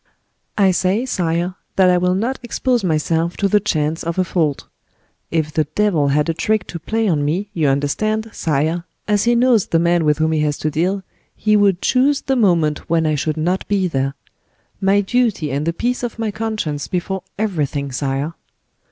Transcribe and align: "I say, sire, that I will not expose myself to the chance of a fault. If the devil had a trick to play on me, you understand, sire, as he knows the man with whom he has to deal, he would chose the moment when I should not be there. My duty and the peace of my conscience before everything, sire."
"I 0.57 0.71
say, 0.71 1.05
sire, 1.05 1.53
that 1.75 1.91
I 1.91 1.99
will 1.99 2.15
not 2.15 2.39
expose 2.41 2.83
myself 2.83 3.37
to 3.37 3.47
the 3.47 3.59
chance 3.59 4.01
of 4.03 4.17
a 4.17 4.23
fault. 4.23 4.65
If 5.29 5.53
the 5.53 5.65
devil 5.75 6.07
had 6.07 6.27
a 6.27 6.33
trick 6.33 6.65
to 6.69 6.79
play 6.79 7.07
on 7.07 7.23
me, 7.23 7.51
you 7.53 7.67
understand, 7.67 8.27
sire, 8.33 8.85
as 9.07 9.25
he 9.25 9.35
knows 9.35 9.67
the 9.67 9.77
man 9.77 10.03
with 10.03 10.17
whom 10.17 10.31
he 10.31 10.39
has 10.39 10.57
to 10.57 10.71
deal, 10.71 11.03
he 11.35 11.55
would 11.55 11.83
chose 11.83 12.21
the 12.21 12.35
moment 12.35 12.89
when 12.89 13.05
I 13.05 13.13
should 13.13 13.37
not 13.37 13.67
be 13.67 13.87
there. 13.87 14.15
My 14.81 15.01
duty 15.01 15.51
and 15.51 15.67
the 15.67 15.71
peace 15.71 16.01
of 16.01 16.17
my 16.17 16.31
conscience 16.31 16.87
before 16.87 17.21
everything, 17.37 17.91
sire." 17.91 18.33